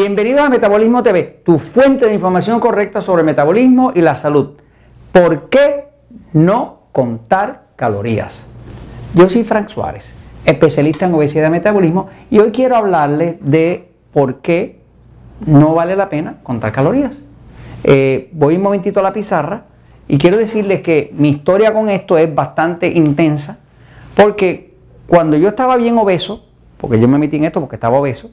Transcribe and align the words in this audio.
Bienvenidos 0.00 0.42
a 0.42 0.48
Metabolismo 0.48 1.02
TV, 1.02 1.40
tu 1.44 1.58
fuente 1.58 2.06
de 2.06 2.14
información 2.14 2.60
correcta 2.60 3.00
sobre 3.00 3.24
metabolismo 3.24 3.90
y 3.92 4.00
la 4.00 4.14
salud. 4.14 4.50
¿Por 5.10 5.48
qué 5.48 5.88
no 6.32 6.82
contar 6.92 7.64
calorías? 7.74 8.44
Yo 9.14 9.28
soy 9.28 9.42
Frank 9.42 9.70
Suárez, 9.70 10.14
especialista 10.44 11.06
en 11.06 11.14
obesidad 11.14 11.48
y 11.48 11.50
metabolismo, 11.50 12.08
y 12.30 12.38
hoy 12.38 12.52
quiero 12.52 12.76
hablarles 12.76 13.38
de 13.40 13.90
por 14.12 14.36
qué 14.36 14.82
no 15.44 15.74
vale 15.74 15.96
la 15.96 16.08
pena 16.08 16.36
contar 16.44 16.70
calorías. 16.70 17.18
Eh, 17.82 18.30
voy 18.34 18.54
un 18.54 18.62
momentito 18.62 19.00
a 19.00 19.02
la 19.02 19.12
pizarra 19.12 19.64
y 20.06 20.16
quiero 20.16 20.36
decirles 20.36 20.80
que 20.80 21.12
mi 21.18 21.30
historia 21.30 21.74
con 21.74 21.88
esto 21.88 22.16
es 22.16 22.32
bastante 22.32 22.86
intensa, 22.86 23.58
porque 24.14 24.74
cuando 25.08 25.36
yo 25.36 25.48
estaba 25.48 25.74
bien 25.74 25.98
obeso, 25.98 26.46
porque 26.76 27.00
yo 27.00 27.08
me 27.08 27.18
metí 27.18 27.36
en 27.36 27.46
esto 27.46 27.58
porque 27.58 27.74
estaba 27.74 27.98
obeso, 27.98 28.30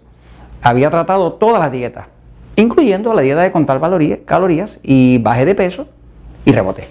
había 0.65 0.89
tratado 0.89 1.33
todas 1.33 1.61
las 1.61 1.71
dietas, 1.71 2.07
incluyendo 2.55 3.13
la 3.13 3.21
dieta 3.21 3.41
de 3.41 3.51
contar 3.51 3.79
calorías, 4.25 4.79
y 4.81 5.19
bajé 5.19 5.45
de 5.45 5.53
peso 5.53 5.87
y 6.43 6.51
reboté. 6.51 6.87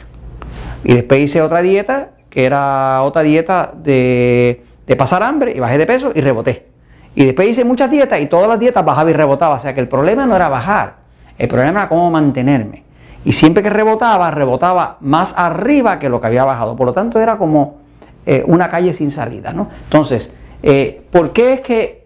Y 0.84 0.94
después 0.94 1.20
hice 1.20 1.42
otra 1.42 1.60
dieta, 1.60 2.10
que 2.30 2.44
era 2.44 3.02
otra 3.02 3.22
dieta 3.22 3.72
de, 3.74 4.62
pasar 4.96 5.24
hambre, 5.24 5.54
y 5.56 5.58
bajé 5.58 5.76
de 5.76 5.86
peso 5.86 6.12
y 6.14 6.20
reboté. 6.20 6.68
Y 7.16 7.24
después 7.24 7.48
hice 7.48 7.64
muchas 7.64 7.90
dietas 7.90 8.20
y 8.20 8.26
todas 8.26 8.48
las 8.48 8.60
dietas 8.60 8.84
bajaba 8.84 9.10
y 9.10 9.12
rebotaba. 9.12 9.56
O 9.56 9.58
sea 9.58 9.74
que 9.74 9.80
el 9.80 9.88
problema 9.88 10.24
no 10.24 10.36
era 10.36 10.48
bajar, 10.48 10.98
el 11.36 11.48
problema 11.48 11.80
era 11.80 11.88
cómo 11.88 12.12
mantenerme. 12.12 12.84
Y 13.24 13.32
siempre 13.32 13.60
que 13.64 13.70
rebotaba, 13.70 14.30
rebotaba 14.30 14.98
más 15.00 15.34
arriba 15.36 15.98
que 15.98 16.08
lo 16.08 16.20
que 16.20 16.28
había 16.28 16.44
bajado. 16.44 16.76
Por 16.76 16.86
lo 16.86 16.92
tanto, 16.92 17.20
era 17.20 17.38
como 17.38 17.78
eh, 18.24 18.44
una 18.46 18.68
calle 18.68 18.92
sin 18.92 19.10
salida. 19.10 19.52
¿no? 19.52 19.68
Entonces, 19.84 20.32
eh, 20.62 21.02
¿por 21.10 21.32
qué 21.32 21.54
es 21.54 21.60
que 21.60 22.03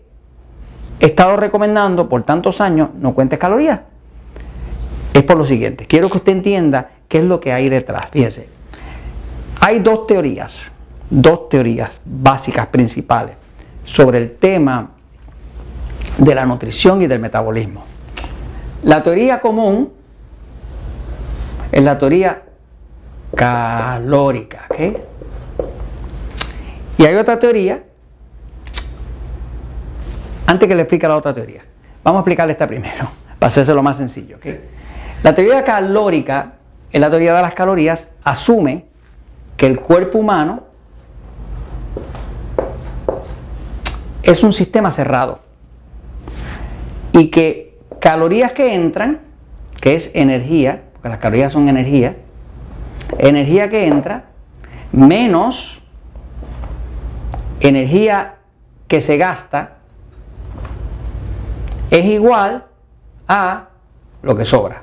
he 1.00 1.06
estado 1.06 1.36
recomendando 1.36 2.08
por 2.08 2.22
tantos 2.22 2.60
años 2.60 2.90
no 2.98 3.14
cuentes 3.14 3.38
calorías. 3.38 3.80
Es 5.14 5.22
por 5.22 5.36
lo 5.36 5.46
siguiente, 5.46 5.86
quiero 5.86 6.08
que 6.08 6.18
usted 6.18 6.32
entienda 6.32 6.90
qué 7.08 7.18
es 7.18 7.24
lo 7.24 7.40
que 7.40 7.52
hay 7.52 7.68
detrás. 7.68 8.02
Fíjese, 8.10 8.48
hay 9.60 9.80
dos 9.80 10.06
teorías, 10.06 10.70
dos 11.10 11.48
teorías 11.48 12.00
básicas 12.04 12.66
principales 12.68 13.34
sobre 13.84 14.18
el 14.18 14.36
tema 14.36 14.90
de 16.18 16.34
la 16.34 16.44
nutrición 16.44 17.02
y 17.02 17.06
del 17.06 17.20
metabolismo. 17.20 17.84
La 18.82 19.02
teoría 19.02 19.40
común 19.40 19.92
es 21.72 21.82
la 21.82 21.98
teoría 21.98 22.42
calórica. 23.34 24.66
Y 26.96 27.04
hay 27.04 27.14
otra 27.14 27.38
teoría 27.38 27.84
antes 30.48 30.66
que 30.66 30.74
le 30.74 30.82
explique 30.82 31.06
la 31.06 31.14
otra 31.14 31.34
teoría, 31.34 31.60
vamos 32.02 32.20
a 32.20 32.22
explicarle 32.22 32.52
esta 32.52 32.66
primero, 32.66 33.06
para 33.38 33.48
hacerse 33.48 33.74
lo 33.74 33.82
más 33.82 33.98
sencillo. 33.98 34.38
La 35.22 35.34
teoría 35.34 35.62
calórica, 35.62 36.54
en 36.90 37.02
la 37.02 37.10
teoría 37.10 37.34
de 37.34 37.42
las 37.42 37.52
calorías, 37.52 38.08
asume 38.24 38.86
que 39.58 39.66
el 39.66 39.78
cuerpo 39.78 40.18
humano 40.18 40.62
es 44.22 44.42
un 44.42 44.54
sistema 44.54 44.90
cerrado 44.90 45.40
y 47.12 47.28
que 47.28 47.78
calorías 48.00 48.52
que 48.52 48.74
entran, 48.74 49.20
que 49.82 49.96
es 49.96 50.10
energía, 50.14 50.84
porque 50.94 51.10
las 51.10 51.18
calorías 51.18 51.52
son 51.52 51.68
energía, 51.68 52.16
energía 53.18 53.68
que 53.68 53.86
entra 53.86 54.24
menos 54.92 55.82
energía 57.60 58.36
que 58.86 59.02
se 59.02 59.18
gasta 59.18 59.77
es 61.90 62.04
igual 62.04 62.64
a 63.26 63.68
lo 64.22 64.36
que 64.36 64.44
sobra. 64.44 64.82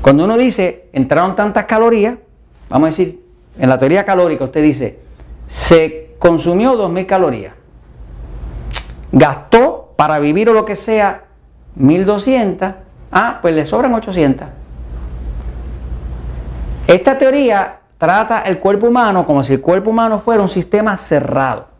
Cuando 0.00 0.24
uno 0.24 0.36
dice 0.36 0.88
entraron 0.92 1.36
tantas 1.36 1.64
calorías, 1.66 2.16
vamos 2.68 2.88
a 2.88 2.90
decir, 2.90 3.22
en 3.58 3.68
la 3.68 3.78
teoría 3.78 4.04
calórica 4.04 4.44
usted 4.44 4.62
dice, 4.62 4.98
se 5.46 6.14
consumió 6.18 6.74
2.000 6.74 7.06
calorías, 7.06 7.54
gastó 9.12 9.92
para 9.96 10.18
vivir 10.18 10.48
o 10.48 10.54
lo 10.54 10.64
que 10.64 10.76
sea 10.76 11.24
1.200, 11.78 12.74
ah, 13.12 13.38
pues 13.40 13.54
le 13.54 13.64
sobran 13.64 13.94
800. 13.94 14.48
Esta 16.86 17.16
teoría 17.16 17.78
trata 17.98 18.42
el 18.42 18.58
cuerpo 18.58 18.88
humano 18.88 19.24
como 19.24 19.42
si 19.42 19.54
el 19.54 19.60
cuerpo 19.60 19.90
humano 19.90 20.18
fuera 20.18 20.42
un 20.42 20.48
sistema 20.48 20.96
cerrado. 20.96 21.71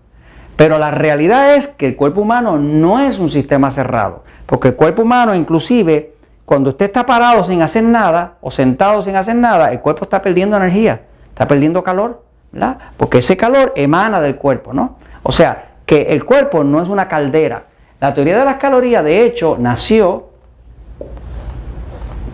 Pero 0.62 0.78
la 0.78 0.92
realidad 0.92 1.56
es 1.56 1.66
que 1.66 1.88
el 1.88 1.96
cuerpo 1.96 2.20
humano 2.20 2.56
no 2.56 3.00
es 3.00 3.18
un 3.18 3.30
sistema 3.30 3.72
cerrado, 3.72 4.22
porque 4.46 4.68
el 4.68 4.76
cuerpo 4.76 5.02
humano 5.02 5.34
inclusive 5.34 6.12
cuando 6.44 6.70
usted 6.70 6.86
está 6.86 7.04
parado 7.04 7.42
sin 7.42 7.62
hacer 7.62 7.82
nada 7.82 8.34
o 8.40 8.48
sentado 8.52 9.02
sin 9.02 9.16
hacer 9.16 9.34
nada, 9.34 9.72
el 9.72 9.80
cuerpo 9.80 10.04
está 10.04 10.22
perdiendo 10.22 10.56
energía, 10.56 11.00
está 11.30 11.48
perdiendo 11.48 11.82
calor, 11.82 12.22
¿verdad? 12.52 12.78
Porque 12.96 13.18
ese 13.18 13.36
calor 13.36 13.72
emana 13.74 14.20
del 14.20 14.36
cuerpo, 14.36 14.72
¿no? 14.72 14.98
O 15.24 15.32
sea, 15.32 15.70
que 15.84 16.02
el 16.02 16.24
cuerpo 16.24 16.62
no 16.62 16.80
es 16.80 16.88
una 16.88 17.08
caldera. 17.08 17.64
La 17.98 18.14
teoría 18.14 18.38
de 18.38 18.44
las 18.44 18.58
calorías, 18.58 19.02
de 19.02 19.24
hecho, 19.26 19.56
nació 19.58 20.28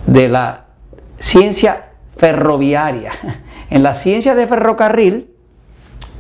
de 0.06 0.28
la 0.28 0.64
ciencia 1.18 1.92
ferroviaria. 2.14 3.12
En 3.70 3.82
la 3.82 3.94
ciencia 3.94 4.34
de 4.34 4.46
ferrocarril, 4.46 5.30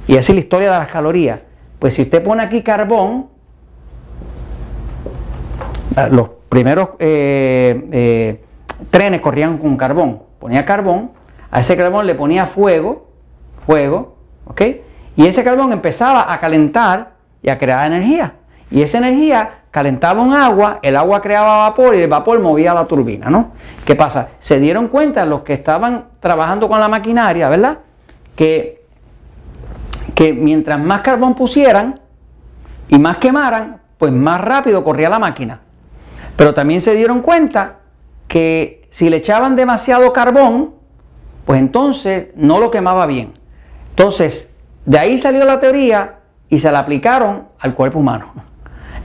y 0.06 0.16
así 0.16 0.32
la 0.32 0.40
historia 0.40 0.70
de 0.70 0.78
las 0.78 0.88
calorías, 0.88 1.40
pues 1.78 1.94
si 1.94 2.02
usted 2.02 2.22
pone 2.22 2.42
aquí 2.42 2.62
carbón, 2.62 3.28
ah, 5.96 6.08
los 6.08 6.28
primeros 6.48 6.90
eh, 6.98 7.86
eh, 7.90 8.44
trenes 8.90 9.20
corrían 9.20 9.58
con 9.58 9.76
carbón. 9.76 10.22
Ponía 10.38 10.64
carbón, 10.64 11.12
a 11.50 11.60
ese 11.60 11.76
carbón 11.76 12.06
le 12.06 12.14
ponía 12.14 12.46
fuego, 12.46 13.08
fuego, 13.66 14.16
¿ok? 14.46 14.62
Y 15.16 15.26
ese 15.26 15.42
carbón 15.42 15.72
empezaba 15.72 16.32
a 16.32 16.38
calentar 16.40 17.12
y 17.42 17.50
a 17.50 17.58
crear 17.58 17.86
energía. 17.86 18.34
Y 18.70 18.82
esa 18.82 18.98
energía 18.98 19.62
calentaba 19.70 20.22
un 20.22 20.34
agua, 20.34 20.78
el 20.82 20.96
agua 20.96 21.20
creaba 21.20 21.68
vapor 21.68 21.94
y 21.94 22.02
el 22.02 22.08
vapor 22.08 22.40
movía 22.40 22.74
la 22.74 22.84
turbina, 22.84 23.30
¿no? 23.30 23.52
¿Qué 23.84 23.96
pasa? 23.96 24.28
Se 24.40 24.58
dieron 24.58 24.88
cuenta 24.88 25.24
los 25.24 25.42
que 25.42 25.54
estaban 25.54 26.06
trabajando 26.20 26.68
con 26.68 26.80
la 26.80 26.88
maquinaria, 26.88 27.48
¿verdad? 27.48 27.78
Que 28.34 28.77
que 30.18 30.32
mientras 30.32 30.80
más 30.80 31.02
carbón 31.02 31.36
pusieran 31.36 32.00
y 32.88 32.98
más 32.98 33.18
quemaran, 33.18 33.82
pues 33.98 34.12
más 34.12 34.40
rápido 34.40 34.82
corría 34.82 35.08
la 35.08 35.20
máquina. 35.20 35.60
Pero 36.34 36.52
también 36.54 36.80
se 36.80 36.92
dieron 36.96 37.20
cuenta 37.22 37.76
que 38.26 38.88
si 38.90 39.10
le 39.10 39.18
echaban 39.18 39.54
demasiado 39.54 40.12
carbón, 40.12 40.74
pues 41.46 41.60
entonces 41.60 42.30
no 42.34 42.58
lo 42.58 42.68
quemaba 42.68 43.06
bien. 43.06 43.34
Entonces, 43.90 44.52
de 44.84 44.98
ahí 44.98 45.18
salió 45.18 45.44
la 45.44 45.60
teoría 45.60 46.16
y 46.48 46.58
se 46.58 46.72
la 46.72 46.80
aplicaron 46.80 47.46
al 47.60 47.76
cuerpo 47.76 48.00
humano. 48.00 48.32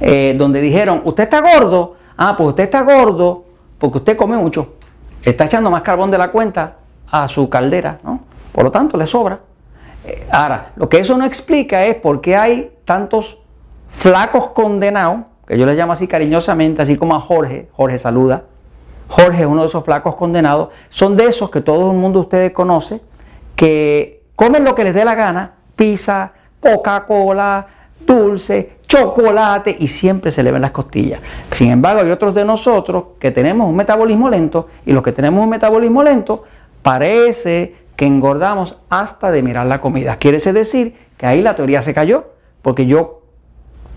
Eh, 0.01 0.33
donde 0.35 0.61
dijeron, 0.61 1.03
usted 1.03 1.25
está 1.25 1.41
gordo, 1.41 1.95
ah, 2.17 2.33
pues 2.35 2.49
usted 2.49 2.63
está 2.63 2.81
gordo 2.81 3.45
porque 3.77 3.99
usted 3.99 4.17
come 4.17 4.35
mucho. 4.35 4.77
Está 5.21 5.45
echando 5.45 5.69
más 5.69 5.83
carbón 5.83 6.09
de 6.09 6.17
la 6.17 6.31
cuenta 6.31 6.77
a 7.11 7.27
su 7.27 7.47
caldera, 7.49 7.99
¿no? 8.03 8.21
Por 8.51 8.63
lo 8.63 8.71
tanto, 8.71 8.97
le 8.97 9.05
sobra. 9.05 9.52
Ahora, 10.29 10.71
lo 10.75 10.89
que 10.89 10.99
eso 10.99 11.17
no 11.17 11.25
explica 11.25 11.85
es 11.85 11.95
por 11.95 12.21
qué 12.21 12.35
hay 12.35 12.71
tantos 12.85 13.39
flacos 13.89 14.47
condenados, 14.47 15.21
que 15.47 15.57
yo 15.57 15.65
les 15.65 15.77
llamo 15.77 15.93
así 15.93 16.07
cariñosamente, 16.07 16.81
así 16.81 16.97
como 16.97 17.15
a 17.15 17.19
Jorge, 17.19 17.69
Jorge 17.73 17.97
saluda. 17.97 18.43
Jorge 19.07 19.41
es 19.41 19.47
uno 19.47 19.61
de 19.61 19.67
esos 19.67 19.83
flacos 19.83 20.15
condenados. 20.15 20.69
Son 20.89 21.15
de 21.15 21.25
esos 21.25 21.49
que 21.49 21.61
todo 21.61 21.91
el 21.91 21.97
mundo 21.97 22.21
ustedes 22.21 22.51
conoce, 22.51 23.01
que 23.55 24.23
comen 24.35 24.63
lo 24.63 24.73
que 24.73 24.83
les 24.83 24.93
dé 24.93 25.05
la 25.05 25.15
gana, 25.15 25.53
pizza, 25.75 26.31
Coca-Cola, 26.59 27.67
dulce, 28.05 28.77
chocolate 28.87 29.75
y 29.79 29.87
siempre 29.87 30.31
se 30.31 30.43
le 30.43 30.51
ven 30.51 30.61
las 30.61 30.71
costillas. 30.71 31.21
Sin 31.55 31.71
embargo, 31.71 32.01
hay 32.01 32.11
otros 32.11 32.33
de 32.33 32.45
nosotros 32.45 33.05
que 33.19 33.31
tenemos 33.31 33.67
un 33.67 33.75
metabolismo 33.75 34.29
lento 34.29 34.67
y 34.85 34.93
los 34.93 35.03
que 35.03 35.11
tenemos 35.11 35.43
un 35.43 35.49
metabolismo 35.49 36.03
lento 36.03 36.43
parece 36.81 37.82
que 37.95 38.05
engordamos 38.05 38.77
hasta 38.89 39.31
de 39.31 39.41
mirar 39.41 39.65
la 39.65 39.81
comida. 39.81 40.17
Quiere 40.17 40.39
decir 40.39 40.95
que 41.17 41.25
ahí 41.25 41.41
la 41.41 41.55
teoría 41.55 41.81
se 41.81 41.93
cayó, 41.93 42.25
porque 42.61 42.85
yo 42.85 43.21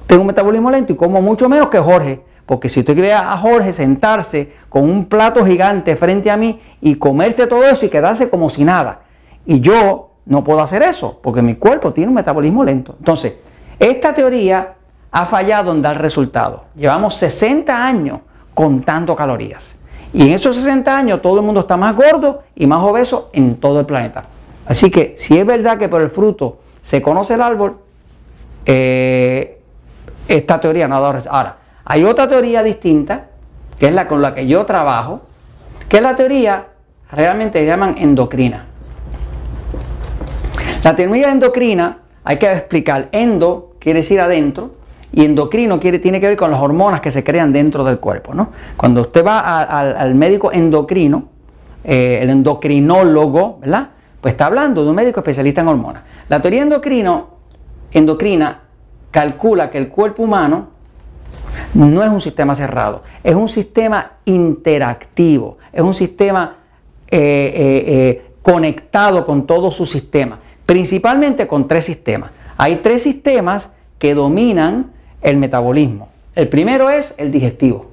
tengo 0.06 0.22
un 0.22 0.28
metabolismo 0.28 0.70
lento 0.70 0.92
y 0.92 0.96
como 0.96 1.22
mucho 1.22 1.48
menos 1.48 1.68
que 1.68 1.78
Jorge. 1.78 2.20
Porque 2.46 2.68
si 2.68 2.80
usted 2.80 2.96
ve 2.96 3.12
a 3.12 3.36
Jorge 3.36 3.72
sentarse 3.72 4.52
con 4.68 4.84
un 4.84 5.06
plato 5.06 5.44
gigante 5.44 5.96
frente 5.96 6.30
a 6.30 6.36
mí 6.36 6.60
y 6.80 6.94
comerse 6.94 7.48
todo 7.48 7.64
eso 7.64 7.86
y 7.86 7.88
quedarse 7.88 8.30
como 8.30 8.48
si 8.48 8.64
nada, 8.64 9.00
y 9.44 9.60
yo 9.60 10.10
no 10.26 10.44
puedo 10.44 10.60
hacer 10.60 10.82
eso, 10.82 11.18
porque 11.22 11.42
mi 11.42 11.56
cuerpo 11.56 11.92
tiene 11.92 12.08
un 12.08 12.14
metabolismo 12.14 12.64
lento. 12.64 12.94
Entonces, 12.98 13.36
esta 13.78 14.14
teoría 14.14 14.74
ha 15.10 15.26
fallado 15.26 15.72
en 15.72 15.82
dar 15.82 16.00
resultados. 16.00 16.62
Llevamos 16.76 17.16
60 17.16 17.84
años 17.84 18.20
contando 18.54 19.16
calorías. 19.16 19.75
Y 20.12 20.22
en 20.22 20.32
esos 20.32 20.56
60 20.56 20.96
años 20.96 21.22
todo 21.22 21.36
el 21.38 21.42
mundo 21.44 21.60
está 21.60 21.76
más 21.76 21.94
gordo 21.94 22.42
y 22.54 22.66
más 22.66 22.82
obeso 22.82 23.30
en 23.32 23.56
todo 23.56 23.80
el 23.80 23.86
planeta. 23.86 24.22
Así 24.66 24.90
que 24.90 25.14
si 25.18 25.38
es 25.38 25.46
verdad 25.46 25.78
que 25.78 25.88
por 25.88 26.00
el 26.02 26.10
fruto 26.10 26.58
se 26.82 27.02
conoce 27.02 27.34
el 27.34 27.42
árbol, 27.42 27.78
eh, 28.64 29.60
esta 30.28 30.60
teoría 30.60 30.88
no 30.88 30.96
ha 30.96 31.00
dado 31.00 31.22
Ahora, 31.30 31.56
Hay 31.84 32.04
otra 32.04 32.28
teoría 32.28 32.62
distinta, 32.62 33.26
que 33.78 33.88
es 33.88 33.94
la 33.94 34.08
con 34.08 34.22
la 34.22 34.34
que 34.34 34.46
yo 34.46 34.64
trabajo, 34.66 35.22
que 35.88 35.98
es 35.98 36.02
la 36.02 36.16
teoría 36.16 36.66
realmente 37.10 37.64
llaman 37.64 37.96
endocrina. 37.98 38.66
La 40.82 40.96
teoría 40.96 41.30
endocrina 41.30 41.98
hay 42.24 42.38
que 42.38 42.52
explicar, 42.52 43.08
endo 43.12 43.76
quiere 43.78 44.00
decir 44.00 44.20
adentro 44.20 44.75
y 45.12 45.24
endocrino 45.24 45.80
quiere, 45.80 45.98
tiene 45.98 46.20
que 46.20 46.28
ver 46.28 46.36
con 46.36 46.50
las 46.50 46.60
hormonas 46.60 47.00
que 47.00 47.10
se 47.10 47.24
crean 47.24 47.52
dentro 47.52 47.84
del 47.84 47.98
cuerpo. 47.98 48.34
¿no? 48.34 48.50
Cuando 48.76 49.02
usted 49.02 49.24
va 49.24 49.38
al 49.60 50.14
médico 50.14 50.52
endocrino, 50.52 51.28
eh, 51.88 52.18
el 52.20 52.30
endocrinólogo, 52.30 53.58
¿verdad? 53.60 53.90
Pues 54.20 54.32
está 54.32 54.46
hablando 54.46 54.82
de 54.82 54.90
un 54.90 54.96
médico 54.96 55.20
especialista 55.20 55.60
en 55.60 55.68
hormonas. 55.68 56.02
La 56.28 56.42
teoría 56.42 56.62
endocrino, 56.62 57.28
endocrina 57.92 58.62
calcula 59.12 59.70
que 59.70 59.78
el 59.78 59.88
cuerpo 59.88 60.24
humano 60.24 60.70
no 61.74 62.02
es 62.02 62.10
un 62.10 62.20
sistema 62.20 62.56
cerrado, 62.56 63.02
es 63.22 63.36
un 63.36 63.48
sistema 63.48 64.14
interactivo, 64.24 65.58
es 65.72 65.80
un 65.80 65.94
sistema 65.94 66.56
eh, 67.08 67.52
eh, 67.86 68.30
conectado 68.42 69.24
con 69.24 69.46
todo 69.46 69.70
su 69.70 69.86
sistema, 69.86 70.40
principalmente 70.66 71.46
con 71.46 71.68
tres 71.68 71.84
sistemas. 71.84 72.32
Hay 72.56 72.76
tres 72.76 73.04
sistemas 73.04 73.72
que 74.00 74.12
dominan 74.14 74.90
el 75.26 75.36
metabolismo. 75.38 76.08
El 76.36 76.48
primero 76.48 76.88
es 76.88 77.14
el 77.18 77.32
digestivo. 77.32 77.86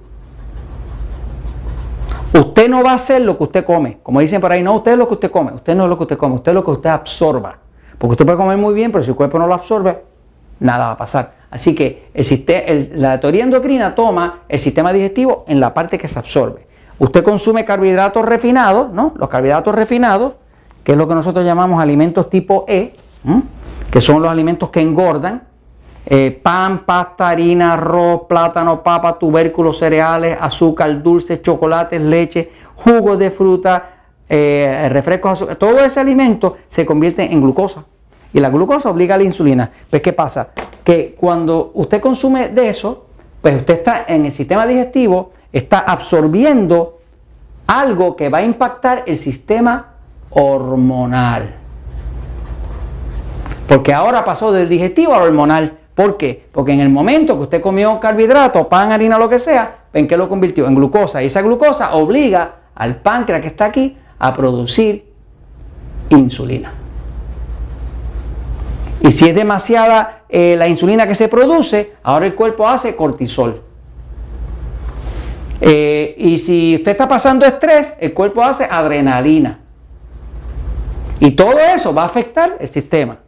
Usted 2.31 2.69
no 2.69 2.83
va 2.83 2.91
a 2.91 2.95
hacer 2.95 3.21
lo 3.21 3.37
que 3.37 3.43
usted 3.43 3.65
come. 3.65 3.97
Como 4.03 4.19
dicen 4.19 4.39
por 4.39 4.51
ahí, 4.51 4.61
no, 4.61 4.75
usted 4.75 4.91
es 4.91 4.97
lo 4.99 5.07
que 5.07 5.15
usted 5.15 5.31
come. 5.31 5.51
Usted 5.53 5.75
no 5.75 5.85
es 5.85 5.89
lo 5.89 5.97
que 5.97 6.03
usted 6.03 6.17
come, 6.17 6.35
usted 6.35 6.51
es 6.51 6.55
lo 6.55 6.63
que 6.63 6.71
usted 6.71 6.89
absorba. 6.91 7.57
Porque 7.97 8.11
usted 8.11 8.25
puede 8.25 8.37
comer 8.37 8.57
muy 8.57 8.75
bien, 8.75 8.91
pero 8.91 9.03
si 9.03 9.09
el 9.09 9.15
cuerpo 9.15 9.39
no 9.39 9.47
lo 9.47 9.55
absorbe, 9.55 10.03
nada 10.59 10.85
va 10.87 10.91
a 10.91 10.97
pasar. 10.97 11.33
Así 11.49 11.73
que 11.73 12.09
la 12.93 13.19
teoría 13.19 13.43
endocrina 13.43 13.95
toma 13.95 14.41
el 14.47 14.59
sistema 14.59 14.93
digestivo 14.93 15.43
en 15.47 15.59
la 15.59 15.73
parte 15.73 15.97
que 15.97 16.07
se 16.07 16.19
absorbe. 16.19 16.67
Usted 16.99 17.23
consume 17.23 17.65
carbohidratos 17.65 18.23
refinados, 18.25 18.91
¿no? 18.91 19.13
Los 19.15 19.27
carbohidratos 19.27 19.73
refinados, 19.73 20.33
que 20.83 20.91
es 20.91 20.97
lo 20.99 21.07
que 21.07 21.15
nosotros 21.15 21.43
llamamos 21.43 21.81
alimentos 21.81 22.29
tipo 22.29 22.65
E, 22.67 22.93
que 23.89 24.01
son 24.01 24.21
los 24.21 24.29
alimentos 24.29 24.69
que 24.69 24.81
engordan, 24.81 25.43
eh, 26.05 26.37
pan, 26.43 26.85
pasta, 26.85 27.29
harina, 27.29 27.73
arroz, 27.73 28.23
plátano, 28.27 28.83
papa, 28.83 29.17
tubérculos, 29.17 29.77
cereales, 29.77 30.37
azúcar, 30.39 31.01
dulces, 31.01 31.41
chocolates, 31.41 32.01
leche, 32.01 32.51
jugos 32.75 33.17
de 33.17 33.31
fruta, 33.31 33.89
eh, 34.27 34.87
refrescos, 34.89 35.47
todo 35.57 35.79
ese 35.79 35.99
alimento 35.99 36.57
se 36.67 36.85
convierte 36.85 37.23
en 37.23 37.41
glucosa. 37.41 37.85
Y 38.33 38.39
la 38.39 38.49
glucosa 38.49 38.89
obliga 38.89 39.15
a 39.15 39.17
la 39.17 39.23
insulina. 39.23 39.69
Pues, 39.89 40.01
¿qué 40.01 40.11
pasa? 40.11 40.49
Que 40.83 41.15
cuando 41.17 41.71
usted 41.75 42.01
consume 42.01 42.49
de 42.49 42.69
eso, 42.69 43.05
pues 43.41 43.55
usted 43.55 43.75
está 43.75 44.05
en 44.07 44.25
el 44.25 44.31
sistema 44.31 44.65
digestivo, 44.65 45.31
está 45.51 45.79
absorbiendo 45.79 46.99
algo 47.67 48.15
que 48.15 48.29
va 48.29 48.39
a 48.39 48.43
impactar 48.43 49.03
el 49.05 49.17
sistema 49.17 49.93
hormonal. 50.31 51.55
Porque 53.67 53.93
ahora 53.93 54.25
pasó 54.25 54.51
del 54.51 54.67
digestivo 54.67 55.13
al 55.13 55.23
hormonal. 55.23 55.79
¿Por 55.95 56.17
qué? 56.17 56.47
Porque 56.51 56.71
en 56.71 56.79
el 56.79 56.89
momento 56.89 57.35
que 57.37 57.43
usted 57.43 57.61
comió 57.61 57.99
carbohidratos, 57.99 58.67
pan, 58.67 58.91
harina, 58.91 59.17
lo 59.17 59.29
que 59.29 59.39
sea, 59.39 59.85
¿en 59.93 60.07
qué 60.07 60.17
lo 60.17 60.27
convirtió? 60.27 60.67
En 60.67 60.75
glucosa. 60.75 61.21
Y 61.21 61.27
esa 61.27 61.41
glucosa 61.41 61.93
obliga 61.95 62.55
al 62.73 62.97
páncreas 62.97 63.41
que 63.41 63.47
está 63.47 63.65
aquí 63.65 63.95
a 64.17 64.33
producir 64.33 65.05
insulina. 66.09 66.73
Y 69.01 69.11
si 69.11 69.27
es 69.27 69.35
demasiada 69.35 70.23
eh, 70.29 70.55
la 70.57 70.67
insulina 70.67 71.05
que 71.05 71.13
se 71.13 71.27
produce, 71.27 71.93
ahora 72.03 72.25
el 72.25 72.33
cuerpo 72.33 72.67
hace 72.67 72.95
cortisol. 72.95 73.61
Eh, 75.61 76.15
y 76.17 76.37
si 76.39 76.75
usted 76.75 76.91
está 76.93 77.07
pasando 77.07 77.45
estrés, 77.45 77.95
el 77.99 78.13
cuerpo 78.13 78.41
hace 78.41 78.65
adrenalina. 78.65 79.59
Y 81.19 81.31
todo 81.31 81.59
eso 81.59 81.93
va 81.93 82.03
a 82.03 82.05
afectar 82.05 82.57
el 82.59 82.67
sistema. 82.67 83.19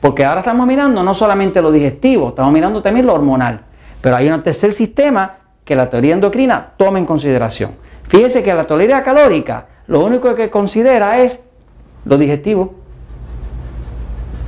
Porque 0.00 0.24
ahora 0.24 0.40
estamos 0.40 0.66
mirando 0.66 1.02
no 1.02 1.14
solamente 1.14 1.60
lo 1.60 1.72
digestivo, 1.72 2.28
estamos 2.28 2.52
mirando 2.52 2.80
también 2.82 3.06
lo 3.06 3.14
hormonal. 3.14 3.60
Pero 4.00 4.16
hay 4.16 4.28
un 4.28 4.42
tercer 4.42 4.72
sistema 4.72 5.34
que 5.64 5.74
la 5.74 5.90
teoría 5.90 6.14
endocrina 6.14 6.72
toma 6.76 6.98
en 6.98 7.06
consideración. 7.06 7.72
Fíjese 8.08 8.42
que 8.42 8.54
la 8.54 8.66
tolerancia 8.66 9.04
calórica 9.04 9.66
lo 9.86 10.04
único 10.04 10.34
que 10.34 10.50
considera 10.50 11.18
es 11.18 11.40
lo 12.04 12.16
digestivo. 12.16 12.74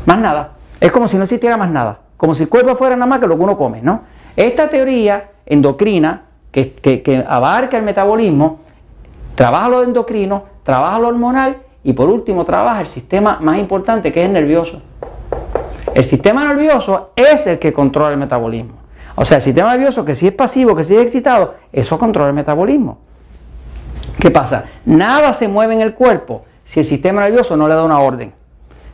Más 0.07 0.19
nada. 0.19 0.53
Es 0.81 0.93
como 0.93 1.09
si 1.09 1.17
no 1.17 1.25
existiera 1.25 1.57
más 1.57 1.71
nada. 1.71 1.99
Como 2.17 2.35
si 2.35 2.45
el 2.45 2.49
cuerpo 2.49 2.75
fuera 2.75 2.97
nada 2.97 3.07
más 3.07 3.21
que 3.21 3.27
lo 3.27 3.37
que 3.37 3.43
uno 3.43 3.57
come, 3.57 3.83
¿no? 3.83 4.03
Esta 4.37 4.69
teoría 4.69 5.31
endocrina 5.47 6.23
que, 6.53 6.73
que 6.73 7.25
abarca 7.27 7.77
el 7.77 7.83
metabolismo, 7.83 8.61
trabaja 9.35 9.69
lo 9.69 9.83
endocrino, 9.83 10.45
trabaja 10.63 10.99
lo 10.99 11.09
hormonal 11.09 11.59
y 11.83 11.93
por 11.93 12.09
último 12.09 12.45
trabaja 12.45 12.81
el 12.81 12.87
sistema 12.87 13.39
más 13.41 13.59
importante 13.59 14.13
que 14.13 14.21
es 14.21 14.27
el 14.27 14.33
nervioso. 14.33 14.83
El 15.95 16.05
sistema 16.05 16.45
nervioso 16.45 17.11
es 17.17 17.47
el 17.47 17.59
que 17.59 17.73
controla 17.73 18.13
el 18.13 18.19
metabolismo. 18.19 18.75
O 19.17 19.25
sea, 19.25 19.39
el 19.39 19.43
sistema 19.43 19.73
nervioso 19.73 20.05
que 20.05 20.15
si 20.15 20.29
es 20.29 20.33
pasivo, 20.33 20.75
que 20.75 20.85
si 20.85 20.97
es 20.97 21.03
excitado, 21.03 21.55
eso 21.73 21.99
controla 21.99 22.29
el 22.29 22.35
metabolismo. 22.35 22.99
¿Qué 24.19 24.31
pasa? 24.31 24.67
Nada 24.85 25.33
se 25.33 25.49
mueve 25.49 25.75
en 25.75 25.81
el 25.81 25.95
cuerpo 25.95 26.45
si 26.65 26.81
el 26.81 26.87
sistema 26.87 27.23
nervioso 27.23 27.57
no 27.57 27.69
le 27.69 27.75
da 27.75 27.83
una 27.83 27.99
orden. 27.99 28.33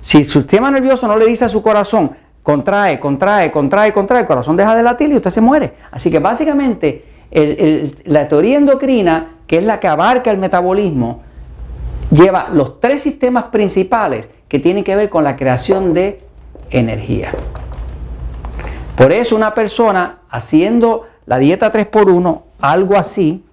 Si 0.01 0.19
el 0.19 0.25
sistema 0.25 0.71
nervioso 0.71 1.07
no 1.07 1.17
le 1.17 1.27
dice 1.27 1.45
a 1.45 1.49
su 1.49 1.63
corazón, 1.63 2.13
contrae, 2.43 2.99
contrae, 2.99 3.51
contrae, 3.51 3.93
contrae, 3.93 4.21
el 4.21 4.27
corazón 4.27 4.57
deja 4.57 4.75
de 4.75 4.83
latir 4.83 5.11
y 5.11 5.17
usted 5.17 5.31
se 5.31 5.41
muere. 5.41 5.75
Así 5.91 6.11
que 6.11 6.19
básicamente 6.19 7.05
la 8.05 8.29
teoría 8.29 8.57
endocrina, 8.57 9.39
que 9.47 9.59
es 9.59 9.65
la 9.65 9.81
que 9.81 9.89
abarca 9.89 10.31
el 10.31 10.39
metabolismo, 10.39 11.23
lleva 12.11 12.49
los 12.51 12.81
tres 12.81 13.03
sistemas 13.03 13.45
principales 13.45 14.31
que 14.49 14.61
tienen 14.61 14.85
que 14.85 14.95
ver 14.95 15.11
con 15.11 15.25
la 15.25 15.37
creación 15.37 15.93
de 15.93 16.26
energía. 16.71 17.33
Por 18.97 19.13
eso 19.13 19.37
una 19.37 19.55
persona 19.55 20.19
haciendo 20.31 21.07
la 21.27 21.39
dieta 21.39 21.73
3x1, 21.73 22.43
algo 22.61 22.97
así, 22.97 23.45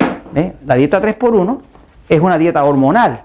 la 0.65 0.75
dieta 0.75 1.01
3x1 1.01 1.59
es 2.09 2.19
una 2.21 2.37
dieta 2.37 2.63
hormonal. 2.63 3.23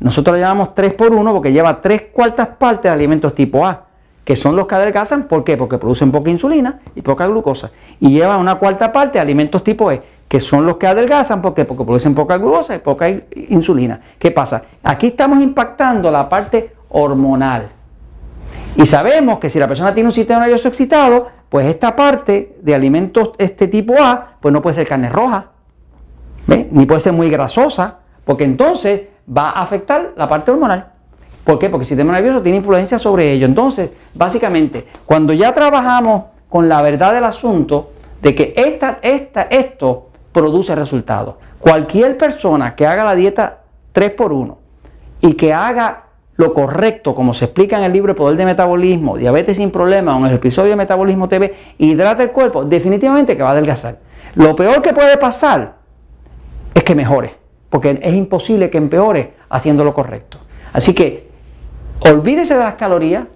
Nosotros 0.00 0.36
la 0.36 0.48
llamamos 0.48 0.74
3x1 0.74 1.32
porque 1.32 1.52
lleva 1.52 1.80
tres 1.80 2.02
cuartas 2.12 2.48
partes 2.48 2.82
de 2.82 2.90
alimentos 2.90 3.34
tipo 3.34 3.64
A, 3.64 3.86
que 4.24 4.36
son 4.36 4.56
los 4.56 4.66
que 4.66 4.74
adelgazan. 4.74 5.24
¿Por 5.24 5.44
qué? 5.44 5.56
Porque 5.56 5.78
producen 5.78 6.12
poca 6.12 6.30
insulina 6.30 6.80
y 6.94 7.02
poca 7.02 7.26
glucosa. 7.26 7.70
Y 8.00 8.10
lleva 8.10 8.36
una 8.36 8.56
cuarta 8.56 8.92
parte 8.92 9.14
de 9.14 9.20
alimentos 9.20 9.64
tipo 9.64 9.90
E, 9.90 10.02
que 10.28 10.40
son 10.40 10.66
los 10.66 10.76
que 10.76 10.86
adelgazan. 10.86 11.40
¿Por 11.40 11.54
qué? 11.54 11.64
Porque 11.64 11.84
producen 11.84 12.14
poca 12.14 12.36
glucosa 12.36 12.74
y 12.74 12.80
poca 12.80 13.08
insulina. 13.48 14.00
¿Qué 14.18 14.30
pasa? 14.30 14.64
Aquí 14.82 15.08
estamos 15.08 15.40
impactando 15.40 16.10
la 16.10 16.28
parte 16.28 16.74
hormonal. 16.90 17.70
Y 18.76 18.86
sabemos 18.86 19.38
que 19.38 19.48
si 19.48 19.58
la 19.58 19.68
persona 19.68 19.94
tiene 19.94 20.08
un 20.08 20.14
sistema 20.14 20.40
nervioso 20.40 20.68
excitado, 20.68 21.28
pues 21.48 21.66
esta 21.66 21.94
parte 21.94 22.56
de 22.60 22.74
alimentos 22.74 23.32
este 23.38 23.68
tipo 23.68 23.94
A, 24.00 24.36
pues 24.40 24.52
no 24.52 24.60
puede 24.62 24.74
ser 24.74 24.86
carne 24.86 25.08
roja, 25.08 25.46
ni 26.46 26.84
puede 26.84 27.00
ser 27.00 27.12
muy 27.12 27.30
grasosa, 27.30 27.98
porque 28.24 28.44
entonces 28.44 29.02
va 29.28 29.50
a 29.50 29.62
afectar 29.62 30.12
la 30.16 30.28
parte 30.28 30.50
hormonal. 30.50 30.88
¿Por 31.44 31.58
qué? 31.58 31.68
Porque 31.68 31.82
el 31.84 31.88
sistema 31.88 32.12
nervioso 32.12 32.42
tiene 32.42 32.58
influencia 32.58 32.98
sobre 32.98 33.30
ello. 33.30 33.46
Entonces, 33.46 33.92
básicamente, 34.14 34.86
cuando 35.04 35.32
ya 35.32 35.52
trabajamos 35.52 36.24
con 36.48 36.68
la 36.68 36.80
verdad 36.82 37.12
del 37.12 37.24
asunto 37.24 37.90
de 38.22 38.34
que 38.34 38.54
esta, 38.56 38.98
esta, 39.02 39.42
esto 39.42 40.08
produce 40.32 40.74
resultados, 40.74 41.36
cualquier 41.58 42.16
persona 42.16 42.74
que 42.74 42.86
haga 42.86 43.04
la 43.04 43.14
dieta 43.14 43.58
3x1 43.94 44.56
y 45.20 45.34
que 45.34 45.52
haga 45.52 46.03
lo 46.36 46.52
correcto, 46.52 47.14
como 47.14 47.32
se 47.32 47.46
explica 47.46 47.78
en 47.78 47.84
el 47.84 47.92
libro 47.92 48.14
Poder 48.14 48.36
de 48.36 48.44
Metabolismo, 48.44 49.16
Diabetes 49.16 49.56
sin 49.56 49.70
Problemas 49.70 50.16
o 50.16 50.18
en 50.18 50.26
el 50.26 50.34
episodio 50.34 50.70
de 50.70 50.76
Metabolismo 50.76 51.28
TV, 51.28 51.54
hidrata 51.78 52.22
el 52.22 52.30
cuerpo, 52.30 52.64
definitivamente 52.64 53.36
que 53.36 53.42
va 53.42 53.50
a 53.50 53.52
adelgazar. 53.52 53.98
Lo 54.34 54.56
peor 54.56 54.82
que 54.82 54.92
puede 54.92 55.16
pasar 55.16 55.76
es 56.74 56.82
que 56.82 56.94
mejore, 56.94 57.34
porque 57.70 58.00
es 58.02 58.14
imposible 58.14 58.68
que 58.68 58.78
empeore 58.78 59.34
haciendo 59.48 59.84
lo 59.84 59.94
correcto. 59.94 60.38
Así 60.72 60.92
que 60.92 61.28
olvídese 62.00 62.54
de 62.54 62.64
las 62.64 62.74
calorías. 62.74 63.26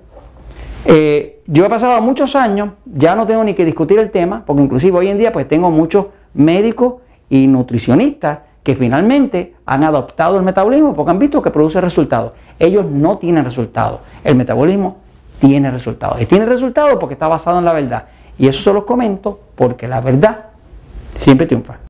Eh, 0.84 1.42
yo 1.46 1.66
he 1.66 1.68
pasado 1.68 2.00
muchos 2.00 2.34
años, 2.34 2.70
ya 2.84 3.14
no 3.14 3.26
tengo 3.26 3.44
ni 3.44 3.54
que 3.54 3.64
discutir 3.64 3.98
el 4.00 4.10
tema, 4.10 4.42
porque 4.44 4.62
inclusive 4.62 4.98
hoy 4.98 5.08
en 5.08 5.18
día 5.18 5.32
pues 5.32 5.46
tengo 5.46 5.70
muchos 5.70 6.06
médicos 6.34 6.94
y 7.30 7.46
nutricionistas 7.46 8.40
que 8.62 8.74
finalmente 8.74 9.54
han 9.64 9.84
adoptado 9.84 10.36
el 10.36 10.42
metabolismo 10.42 10.94
porque 10.94 11.10
han 11.10 11.18
visto 11.18 11.40
que 11.40 11.50
produce 11.50 11.80
resultados. 11.80 12.32
Ellos 12.58 12.86
no 12.86 13.18
tienen 13.18 13.44
resultados. 13.44 14.00
El 14.24 14.34
metabolismo 14.34 14.98
tiene 15.40 15.70
resultados. 15.70 16.20
Y 16.20 16.26
tiene 16.26 16.46
resultados 16.46 16.96
porque 16.98 17.14
está 17.14 17.28
basado 17.28 17.58
en 17.58 17.64
la 17.64 17.72
verdad. 17.72 18.04
Y 18.38 18.48
eso 18.48 18.62
se 18.62 18.72
los 18.72 18.84
comento 18.84 19.38
porque 19.54 19.88
la 19.88 20.00
verdad 20.00 20.46
siempre 21.16 21.46
triunfa. 21.46 21.87